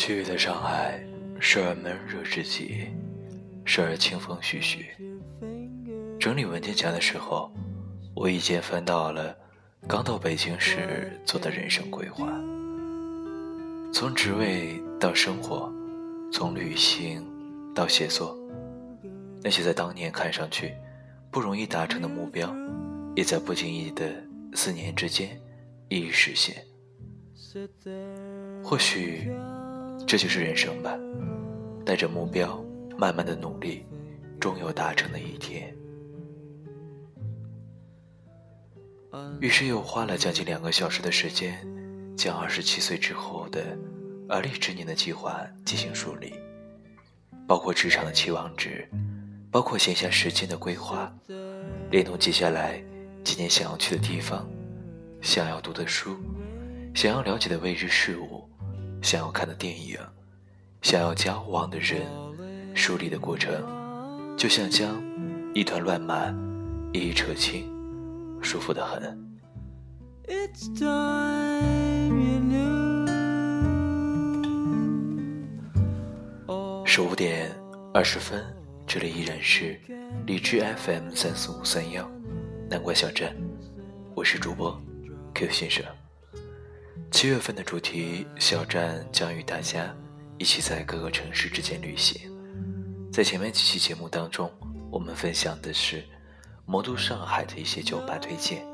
[0.00, 0.98] 七月的上海，
[1.38, 2.86] 时而闷热至极，
[3.66, 4.86] 时而清风徐徐。
[6.18, 7.52] 整理文件夹的时候，
[8.16, 9.36] 无意间翻到了
[9.86, 12.26] 刚到北京时做的人生规划，
[13.92, 15.70] 从职位到生活，
[16.32, 17.22] 从旅行
[17.74, 18.34] 到写作，
[19.42, 20.72] 那些在当年看上去
[21.30, 22.50] 不容易达成的目标，
[23.14, 24.10] 也在不经意的
[24.54, 25.38] 四年之间
[25.90, 26.64] 一一实现。
[28.64, 29.30] 或许。
[30.10, 30.98] 这就是人生吧，
[31.86, 32.60] 带着目标，
[32.98, 33.86] 慢慢的努力，
[34.40, 35.72] 终有达成的一天。
[39.40, 41.64] 于是又花了将近两个小时的时间，
[42.16, 43.78] 将二十七岁之后的
[44.28, 46.34] 而立之年的计划进行梳理，
[47.46, 48.84] 包括职场的期望值，
[49.48, 51.14] 包括闲暇时间的规划，
[51.88, 52.82] 连同接下来
[53.22, 54.44] 几年想要去的地方，
[55.20, 56.16] 想要读的书，
[56.96, 58.49] 想要了解的未知事物。
[59.02, 59.98] 想要看的电影，
[60.82, 62.02] 想要交往的人，
[62.74, 63.52] 梳理的过程，
[64.36, 65.02] 就像将
[65.54, 66.32] 一团乱麻
[66.92, 67.66] 一一扯清，
[68.42, 69.18] 舒服的很。
[76.84, 77.50] 十五点
[77.94, 78.44] 二十分，
[78.86, 79.80] 这里依然是
[80.26, 82.08] 理智 FM 三四五三幺，
[82.68, 83.34] 南关小镇，
[84.14, 84.80] 我是主播
[85.34, 85.84] Q 先生。
[87.10, 89.94] 七月份的主题小站将与大家
[90.38, 92.20] 一起在各个城市之间旅行。
[93.12, 94.50] 在前面几期节目当中，
[94.90, 96.02] 我们分享的是
[96.64, 98.64] 魔都上海的一些酒吧推荐。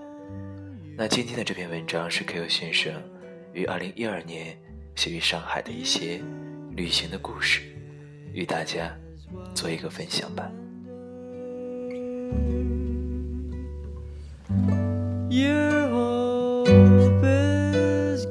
[0.97, 2.93] 那今天的这篇文章是 Q 先生
[3.53, 4.57] 于二零一二年
[4.95, 6.21] 写于上海的一些
[6.77, 7.63] 旅行的故事，
[8.33, 8.95] 与大家
[9.55, 10.49] 做一个分享吧。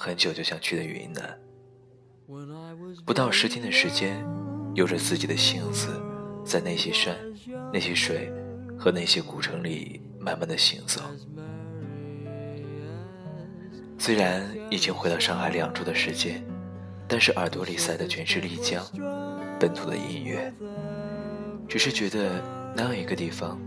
[0.00, 1.36] 很久就想去的云南，
[3.04, 4.24] 不到十天的时间，
[4.72, 6.00] 有着自己的性子，
[6.44, 7.16] 在那些山、
[7.72, 8.32] 那些水
[8.78, 11.00] 和那些古城里慢慢的行走。
[13.98, 16.44] 虽然已经回到上海两周的时间，
[17.08, 18.86] 但是耳朵里塞的全是丽江
[19.58, 20.54] 本土的音乐。
[21.68, 22.40] 只是觉得
[22.72, 23.60] 那样一个地方，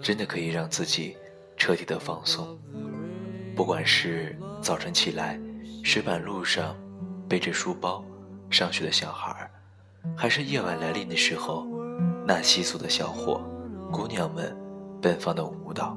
[0.00, 1.18] 真的可以让自己
[1.54, 2.58] 彻底的放松。
[3.54, 5.38] 不管是早晨起来，
[5.88, 6.76] 石板路上
[7.28, 8.04] 背着书包
[8.50, 9.48] 上学的小孩
[10.16, 11.64] 还是夜晚来临的时候，
[12.26, 13.40] 那稀疏的小伙、
[13.92, 14.52] 姑娘们
[15.00, 15.96] 奔放的舞蹈，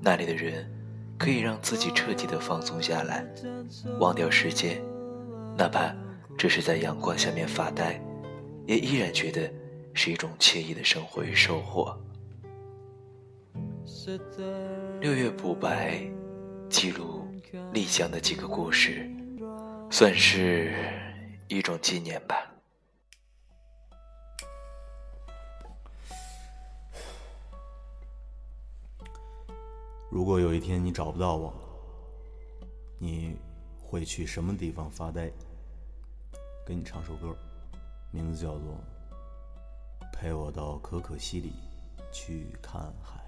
[0.00, 0.66] 那里的人。
[1.18, 3.24] 可以让自己彻底的放松下来，
[4.00, 4.82] 忘掉时间，
[5.56, 5.94] 哪怕
[6.36, 8.02] 只是在阳光下面发呆，
[8.66, 9.48] 也依然觉得
[9.92, 11.94] 是一种惬意的生活与收获。
[15.00, 16.00] 六月补白，
[16.68, 17.23] 记录
[17.72, 19.08] 丽江的几个故事，
[19.90, 20.72] 算是
[21.48, 22.50] 一种纪念吧。
[30.10, 31.52] 如果有一天你找不到我，
[32.98, 33.36] 你
[33.82, 35.30] 会去什么地方发呆？
[36.66, 37.36] 给你唱首歌，
[38.10, 38.80] 名字叫做
[40.12, 41.52] 《陪我到可可西里
[42.12, 43.20] 去看海》。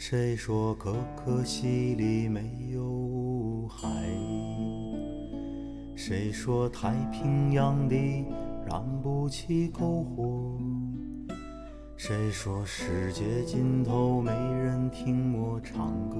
[0.00, 2.40] 谁说可可西里没
[2.72, 3.88] 有海？
[5.96, 8.24] 谁说太平洋底
[8.64, 10.56] 燃不起篝火？
[11.96, 16.16] 谁说世界尽头没人听我唱歌？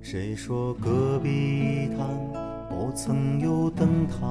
[0.00, 2.08] 谁说戈壁滩？
[2.70, 4.24] 不曾有灯塔，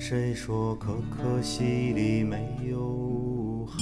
[0.00, 3.78] 谁说可可西里没有海？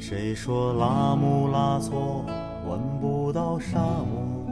[0.00, 2.24] 谁说拉姆拉措
[2.68, 4.46] 闻不到沙漠？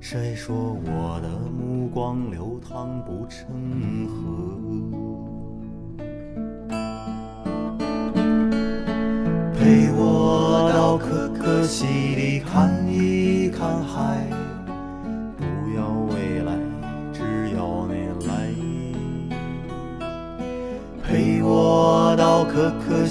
[0.00, 4.14] 谁说我的目光流淌不成河？
[9.52, 11.84] 陪我到可可西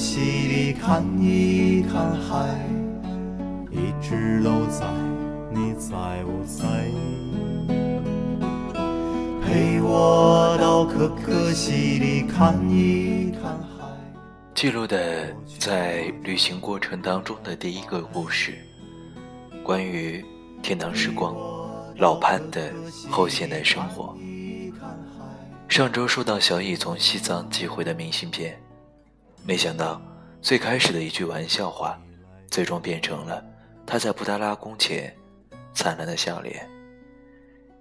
[0.04, 2.60] 西里看一看海，
[3.72, 4.86] 一直都在，
[5.50, 6.66] 你在不在？
[9.42, 13.88] 陪我到可可西里看一看海。
[14.54, 18.58] 记录的在旅行过程当中的第一个故事，
[19.64, 20.22] 关于
[20.62, 21.34] 天堂时光
[21.96, 22.74] 老潘的
[23.10, 24.14] 后现代生活。
[25.70, 28.60] 上周收到小乙从西藏寄回的明信片，
[29.46, 30.02] 没想到
[30.42, 32.00] 最开始的一句玩笑话，
[32.50, 33.44] 最终变成了
[33.86, 35.14] 他在布达拉宫前
[35.74, 36.66] 灿烂的笑脸。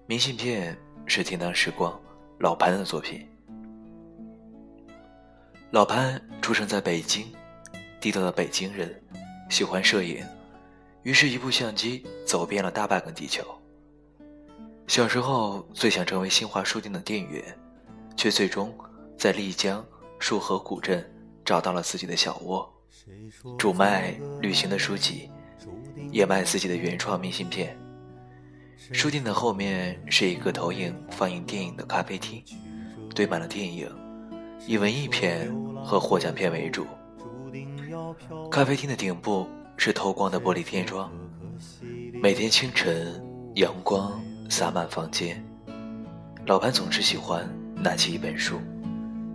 [0.07, 0.77] 明信片
[1.07, 1.99] 是天堂时光
[2.41, 3.25] 老潘的作品。
[5.71, 7.33] 老潘出生在北京，
[8.01, 9.01] 地道的北京人，
[9.49, 10.23] 喜欢摄影，
[11.05, 13.43] 于是，一部相机走遍了大半个地球。
[14.89, 17.43] 小时候最想成为新华书店的店员，
[18.17, 18.77] 却最终
[19.17, 19.85] 在丽江
[20.19, 21.09] 束河古镇
[21.53, 22.67] 找到了自己的小窝，
[23.59, 25.29] 主卖旅行的书籍，
[26.11, 27.77] 也卖自己的原创明信片。
[28.91, 32.43] 书店的后面是一个投影放映电影的咖啡厅，
[33.15, 33.87] 堆满了电影。
[34.67, 35.55] 以文艺片
[35.85, 36.87] 和获奖片为主。
[38.51, 39.47] 咖啡厅的顶部
[39.77, 41.13] 是透光的玻璃天窗，
[42.23, 43.23] 每天清晨
[43.57, 45.45] 阳光洒满房间。
[46.47, 47.47] 老潘总是喜欢
[47.77, 48.59] 拿起一本书，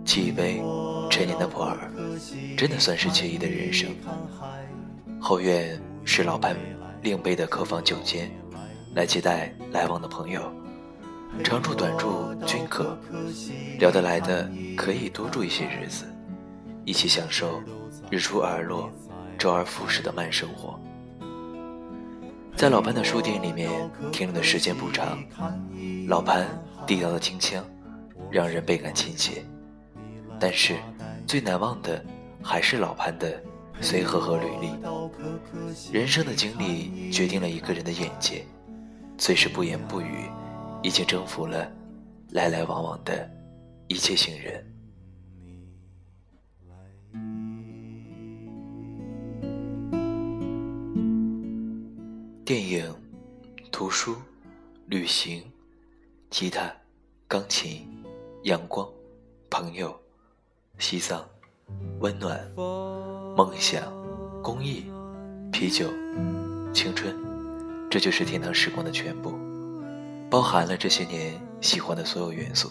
[0.04, 0.60] 沏一杯
[1.08, 1.78] 陈年的普洱，
[2.56, 3.90] 真的算是惬意的人生。
[5.20, 6.56] 后院是老潘
[7.02, 8.30] 另备的客房酒间，
[8.94, 10.52] 来接待来往的朋友。
[11.44, 12.98] 长住短住均可，
[13.78, 16.04] 聊得来的可以多住一些日子，
[16.84, 17.62] 一起享受
[18.10, 18.90] 日出而落、
[19.38, 20.80] 周而复始的慢生活。
[22.56, 23.70] 在老潘的书店里面
[24.10, 25.22] 停留的时间不长，
[26.08, 26.46] 老潘
[26.86, 27.64] 地道的清香
[28.30, 29.44] 让人倍感亲切。
[30.40, 30.76] 但是
[31.28, 32.02] 最难忘的
[32.42, 33.38] 还是老潘的
[33.82, 34.72] 随和和履历。
[35.92, 38.44] 人生的经历决定了一个人的眼界，
[39.18, 40.24] 虽是不言不语。
[40.80, 41.68] 已经征服了
[42.30, 43.28] 来来往往的
[43.88, 44.64] 一切行人。
[52.44, 52.94] 电影、
[53.72, 54.14] 图书、
[54.86, 55.42] 旅行、
[56.30, 56.72] 吉他、
[57.26, 57.88] 钢琴、
[58.44, 58.88] 阳光、
[59.50, 60.00] 朋友、
[60.78, 61.24] 西藏、
[61.98, 62.40] 温暖、
[63.36, 63.82] 梦想、
[64.40, 64.84] 公益、
[65.50, 65.86] 啤酒、
[66.72, 67.12] 青春，
[67.90, 69.34] 这就是天堂时光的全部。
[70.30, 72.70] 包含了这些年喜欢的所有元素。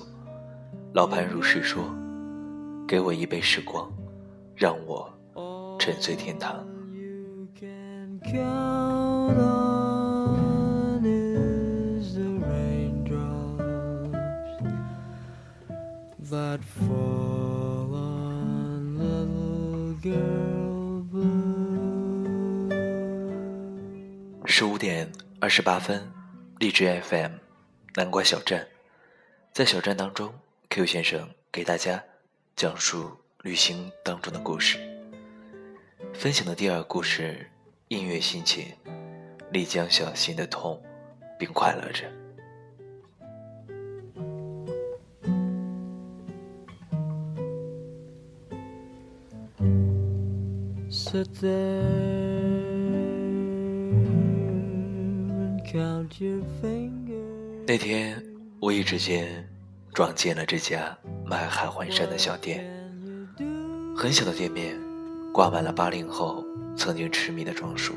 [0.93, 1.83] 老潘如是说
[2.87, 3.91] ：“给我一杯时光，
[4.55, 5.11] 让我
[5.77, 6.65] 沉醉天堂。”
[16.29, 17.16] That fall.
[24.45, 26.11] 十五点二十八分，
[26.59, 27.31] 荔枝 FM。
[27.95, 28.67] 南瓜小站，
[29.51, 30.31] 在小站当中
[30.69, 32.03] ，Q 先生给大家
[32.55, 33.11] 讲述
[33.41, 34.77] 旅行当中的故事。
[36.13, 37.49] 分享的第二故事，
[37.87, 38.67] 音乐心情，
[39.51, 40.79] 丽江小心的痛，
[41.39, 42.05] 并快乐着。
[57.65, 58.21] 那天
[58.61, 59.47] 无意之间
[59.93, 62.65] 撞见了这家卖海魂衫的小店，
[63.95, 64.77] 很小的店面，
[65.31, 66.43] 挂满了八零后
[66.75, 67.93] 曾经痴迷的装束。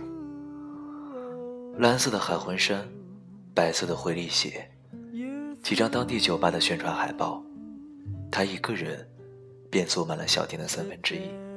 [1.79, 2.87] 蓝色的海魂衫，
[3.53, 4.71] 白色的回力鞋，
[5.65, 7.43] 几张当地酒吧的宣传海报，
[8.31, 9.05] 他一个人
[9.69, 11.50] 便坐满了小店的三分之一。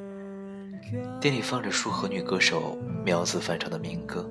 [1.20, 4.30] 店里放着数和女歌手苗子翻唱的民歌，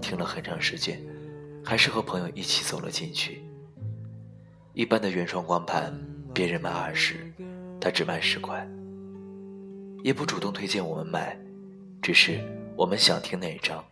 [0.00, 1.00] 听了很长时间。
[1.68, 3.42] 还是和朋友一起走了进去。
[4.72, 5.92] 一般的原创光盘，
[6.32, 7.16] 别人卖二十，
[7.80, 8.64] 他只卖十块。
[10.04, 11.36] 也不主动推荐我们买，
[12.00, 12.40] 只是
[12.76, 13.84] 我们想听哪一张，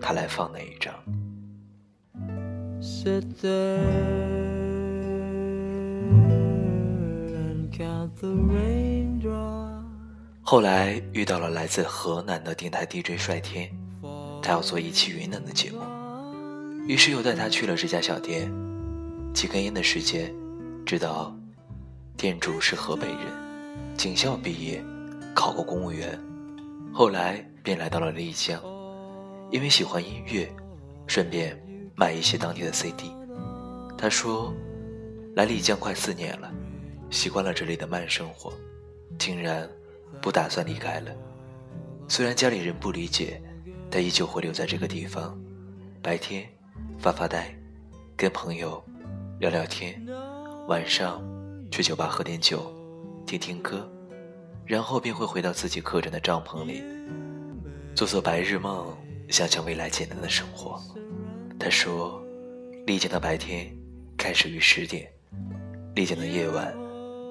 [0.00, 0.94] 他来放哪一张。
[10.50, 13.70] 后来遇到了来自河南的电台 DJ 帅天，
[14.42, 15.78] 他要做一期云南的节目。
[16.88, 18.50] 于是又带他去了这家小店。
[19.32, 20.34] 几根烟的时间，
[20.84, 21.32] 知道
[22.16, 23.18] 店主是河北人，
[23.96, 24.82] 警校毕业，
[25.36, 26.18] 考过公务员，
[26.92, 28.60] 后来便来到了丽江，
[29.52, 30.52] 因为喜欢音乐，
[31.06, 31.56] 顺便
[31.94, 33.12] 买一些当地的 CD。
[33.96, 34.52] 他说，
[35.36, 36.52] 来丽江快四年了，
[37.08, 38.52] 习惯了这里的慢生活，
[39.16, 39.70] 竟然
[40.20, 41.10] 不打算离开了。
[42.08, 43.40] 虽然家里人不理解，
[43.90, 45.38] 但依旧会留在这个地方，
[46.02, 46.48] 白天
[46.98, 47.54] 发发呆，
[48.16, 48.82] 跟朋友。
[49.40, 49.98] 聊聊天，
[50.68, 51.24] 晚上
[51.70, 52.70] 去酒吧喝点酒，
[53.26, 53.90] 听听歌，
[54.66, 56.82] 然后便会回到自己客栈的帐篷里，
[57.94, 58.94] 做做白日梦，
[59.30, 60.78] 想想未来简单的生活。
[61.58, 62.22] 他说，
[62.86, 63.74] 丽江的白天
[64.18, 65.10] 开始于十点，
[65.94, 66.76] 丽江的夜晚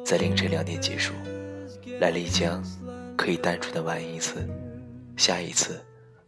[0.04, 1.14] 在凌晨两点结束。
[2.00, 2.64] 来丽江
[3.18, 4.48] 可以单纯的玩一次，
[5.18, 5.80] 下一次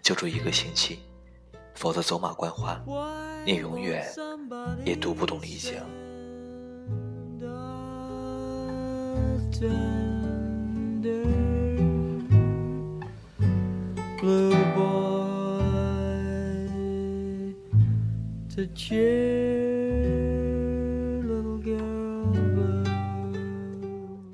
[0.01, 0.99] 就住一个星期，
[1.75, 2.79] 否则走马观花，
[3.45, 4.05] 你永远。
[4.83, 5.73] 也读不懂丽江。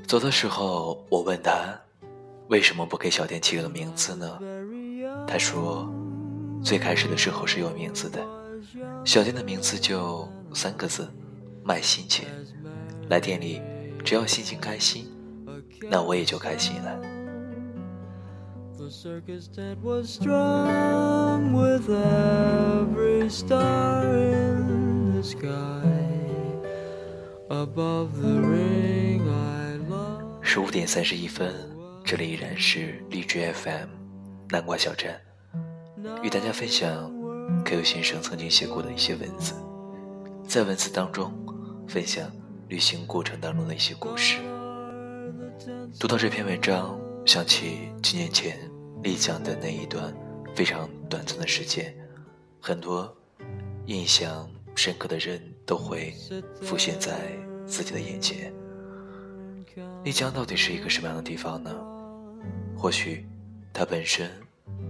[0.08, 1.79] 走的时候，我问他
[2.49, 4.39] 为什么不给小店起个名字呢？
[5.27, 5.89] 他说，
[6.63, 8.19] 最开始的时候是有名字的。
[9.05, 11.07] 小店的名字就三个字，
[11.63, 12.27] 卖心情。
[13.09, 13.61] 来店里，
[14.03, 15.07] 只要心情开心，
[15.89, 16.99] 那我也就开心了。
[30.50, 31.54] 十五点三十一分，
[32.06, 33.89] 这里依然是荔枝 FM
[34.48, 35.20] 南瓜小站，
[36.24, 37.13] 与大家分享。
[37.66, 39.54] Q 先生曾经写过的一些文字，
[40.48, 41.34] 在文字当中
[41.86, 42.32] 分享
[42.70, 44.38] 旅行过程当中的一些故事。
[46.00, 48.58] 读到这篇文章，想起几年前
[49.04, 50.16] 丽江的那一段
[50.56, 51.94] 非常短暂的时间，
[52.62, 53.13] 很多
[53.86, 56.13] 印象深刻的人都会
[56.62, 58.54] 浮现在自己的眼前。
[60.07, 61.69] 丽江到底是一个什么样的地方呢？
[62.77, 63.27] 或许
[63.73, 64.31] 它本身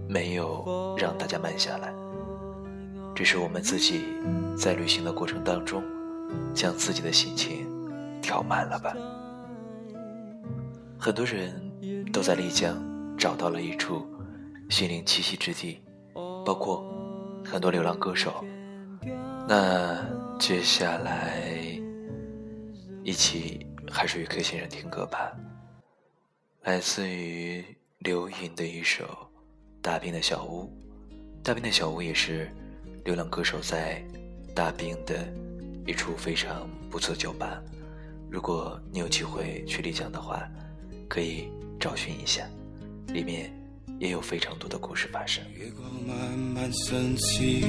[0.07, 1.91] 没有让大家慢下来。
[3.15, 4.03] 只是我们自己
[4.55, 5.83] 在旅行的过程当中，
[6.53, 7.67] 将自己的心情
[8.21, 8.95] 调慢了吧。
[11.00, 11.51] 很多人
[12.13, 12.77] 都在丽江
[13.17, 14.05] 找到了一处
[14.69, 15.79] 心灵栖息之地，
[16.45, 16.86] 包括
[17.43, 18.45] 很多流浪歌手。
[19.50, 19.97] 那
[20.38, 21.41] 接下来
[23.03, 25.36] 一起还是与 K 先生听歌吧，
[26.63, 27.63] 来自于
[28.00, 29.03] 刘颖的一首
[29.82, 30.72] 《大兵的小屋》。
[31.44, 32.50] 大兵的小屋也是。
[33.06, 34.03] 流浪歌手在
[34.53, 35.34] 大兵的
[35.86, 37.63] 一处非常不错的酒吧，
[38.29, 40.46] 如果你有机会去丽江的话，
[41.08, 41.48] 可以
[41.79, 42.46] 找寻一下，
[43.13, 43.50] 里面
[43.98, 45.41] 也有非常多的故事发生。
[45.53, 47.62] 月光慢慢升起，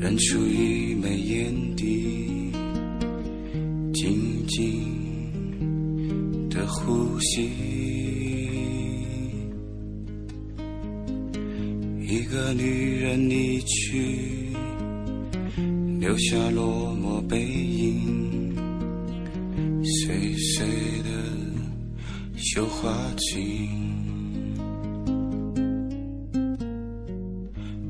[0.00, 2.33] 认出一枚烟蒂，
[4.46, 5.28] 静
[6.50, 7.50] 的呼吸。
[12.00, 14.48] 一个女人离去，
[15.98, 18.54] 留下落寞背影，
[19.84, 20.66] 碎碎
[21.02, 21.10] 的
[22.36, 23.68] 绣花锦。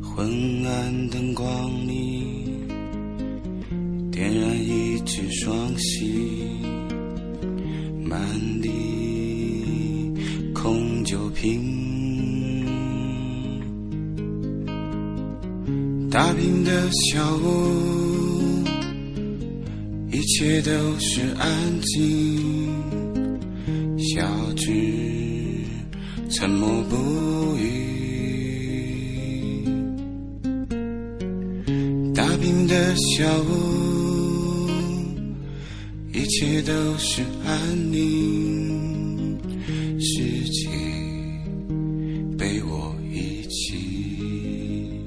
[0.00, 1.44] 昏暗灯光
[1.86, 2.33] 里，
[4.14, 6.46] 点燃一支双喜，
[8.04, 8.16] 满
[8.62, 8.70] 地
[10.54, 11.60] 空酒瓶。
[16.08, 18.62] 大平的小屋，
[20.12, 22.70] 一切都是安静。
[23.98, 24.70] 小智
[26.30, 27.64] 沉默不语。
[32.14, 33.93] 大平的小屋，
[36.34, 39.38] 一切都是安宁。
[40.00, 40.68] 世界
[42.36, 44.98] 被我遗弃。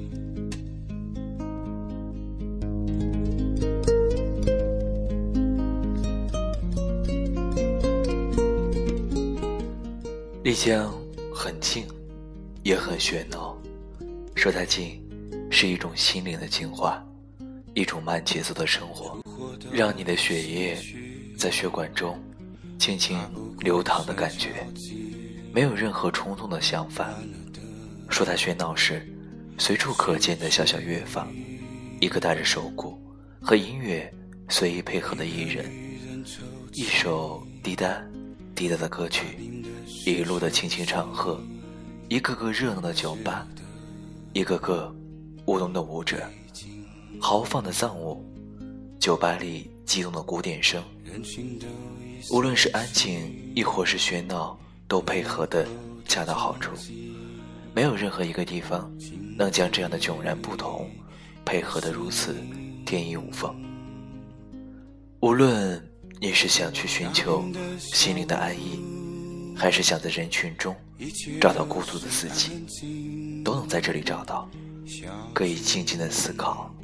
[10.42, 10.90] 丽江
[11.34, 11.84] 很静，
[12.62, 13.54] 也很喧闹。
[14.34, 14.98] 说它静，
[15.50, 17.06] 是一种心灵的净化，
[17.74, 19.18] 一种慢节奏的生活，
[19.70, 20.78] 让你的血液
[21.38, 22.20] 在血管中
[22.80, 23.16] 轻轻
[23.60, 24.66] 流淌的感觉，
[25.54, 27.14] 没有任何冲动的想法。
[28.08, 29.06] 说它喧闹时，
[29.56, 31.32] 随处可见的小小乐坊，
[32.00, 33.00] 一个带着手鼓
[33.40, 34.12] 和音乐
[34.48, 35.64] 随意配合的艺人，
[36.72, 38.02] 一首滴答
[38.56, 39.24] 滴答的歌曲，
[40.04, 41.40] 一路的轻轻唱和，
[42.08, 43.46] 一个个热闹的酒吧，
[44.32, 44.92] 一个个
[45.46, 46.28] 舞动的舞者，
[47.20, 48.24] 豪放的藏舞，
[48.98, 50.82] 酒吧里激动的鼓点声，
[52.30, 53.18] 无论是安静
[53.54, 55.66] 亦或是喧闹，都配合的
[56.06, 56.72] 恰到好处。
[57.74, 58.90] 没有任何一个地方
[59.36, 60.90] 能将这样的迥然不同
[61.44, 62.34] 配合的如此
[62.84, 63.54] 天衣无缝。
[65.20, 65.80] 无论
[66.20, 67.44] 你是想去寻求
[67.78, 68.80] 心灵的安逸，
[69.56, 70.74] 还是想在人群中
[71.40, 72.50] 找到孤独的自己，
[73.44, 74.48] 都能在这里找到。
[75.34, 76.74] 可以静静的思考，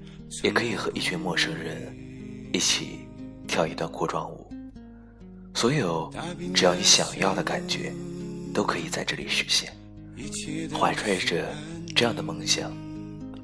[0.43, 1.97] 也可以和一群陌生人
[2.53, 3.01] 一起
[3.55, 4.51] 跳一段过庄舞。
[5.55, 6.13] 所有
[6.53, 7.93] 只要你想要的感觉，
[8.53, 9.73] 都可以在这里实现。
[10.77, 11.55] 怀揣着
[11.95, 12.73] 这样的梦想，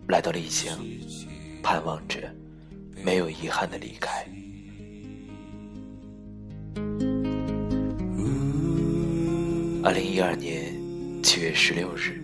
[0.09, 0.77] 来到丽江，
[1.63, 2.19] 盼望着
[3.05, 4.27] 没有遗憾的离开。
[9.85, 10.75] 二零一二年
[11.23, 12.21] 七月十六日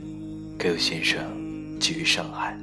[0.58, 2.58] 葛优先生寄于上海。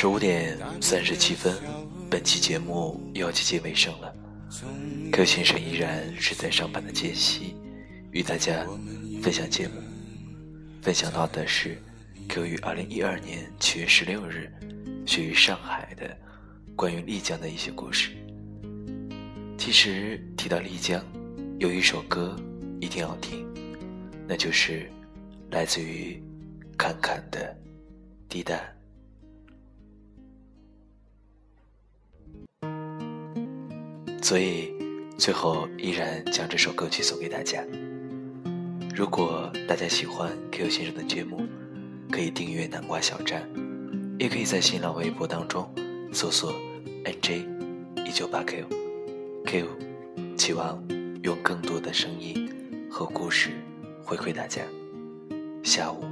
[0.00, 1.52] 十五点三十七分，
[2.08, 4.14] 本期节目又要接近尾声了。
[5.10, 7.56] 柯先生依然是在上班的间隙，
[8.12, 8.64] 与大家
[9.20, 9.74] 分享节目。
[10.80, 11.82] 分享到的是
[12.28, 14.48] Q 于二零一二年七月十六日
[15.04, 16.16] 学于上海的
[16.76, 18.12] 关于丽江的一些故事。
[19.58, 21.04] 其实提到丽江，
[21.58, 22.36] 有一首歌
[22.80, 23.44] 一定要听，
[24.28, 24.88] 那就是
[25.50, 26.22] 来自于
[26.76, 27.52] 侃侃的
[28.32, 28.54] 《滴答》。
[34.20, 34.72] 所以，
[35.16, 37.64] 最后依然将这首歌曲送给大家。
[38.94, 41.46] 如果大家喜欢 Q 先生的节目，
[42.10, 43.48] 可以订阅南瓜小站，
[44.18, 45.68] 也可以在新浪微博当中
[46.12, 46.52] 搜索
[47.04, 47.46] NJ
[48.04, 48.66] 一九八 Q
[49.46, 49.66] Q，
[50.36, 50.82] 期望
[51.22, 52.50] 用更多的声音
[52.90, 53.50] 和故事
[54.04, 54.62] 回馈大家。
[55.62, 56.04] 下午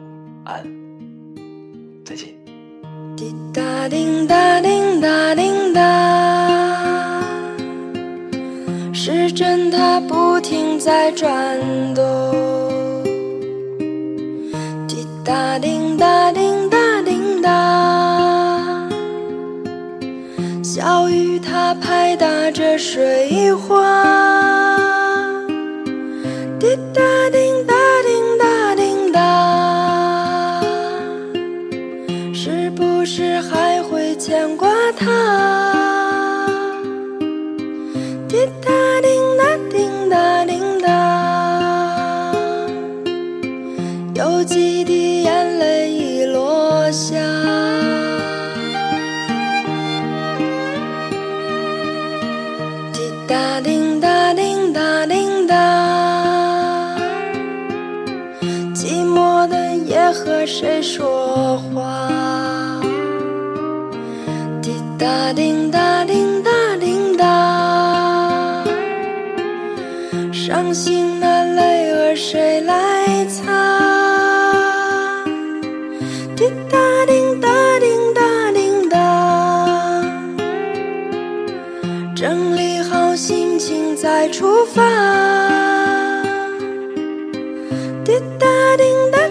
[0.45, 0.65] 安，
[2.05, 2.35] 再见。
[3.17, 4.69] 滴答滴答滴
[9.09, 11.57] 时针它不停在转
[11.95, 12.03] 动，
[14.89, 18.89] 滴答滴答滴答滴答，
[20.61, 24.26] 小雨它拍打着水花，
[64.97, 68.65] 滴答叮答叮答叮答，
[70.33, 73.53] 伤心的泪儿谁来擦？
[83.97, 84.83] 再出发，
[88.05, 89.26] 滴答叮答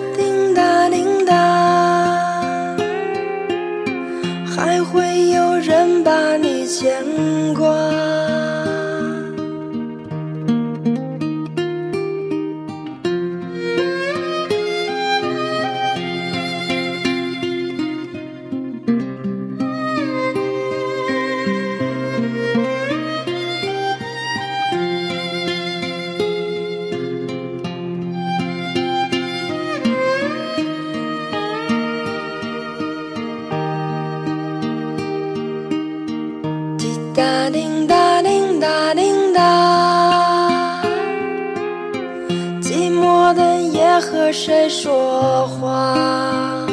[44.00, 46.66] 和谁说话？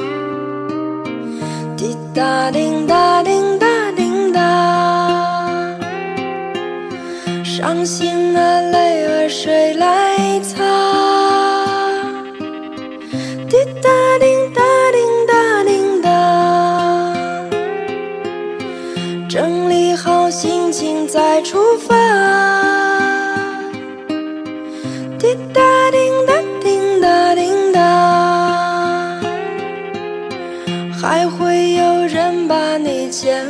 [1.76, 4.40] 滴答叮答叮答叮答，
[7.42, 10.01] 伤心的泪儿谁来
[31.38, 33.46] 会有人把你牵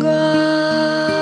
[0.00, 1.13] 挂。